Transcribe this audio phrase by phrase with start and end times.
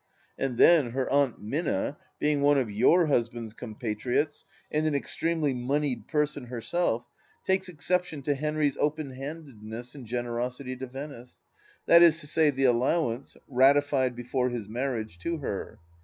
[0.39, 6.07] And then her Aunt Minna, being one of your husband's compatriots and an extremely moneyed
[6.07, 7.05] person herself—
[7.47, 11.43] ^takes exception to Henry's open handedness and generosity to Venice;
[11.85, 15.77] that is to say, the allowance, ratified before his marriage, to her.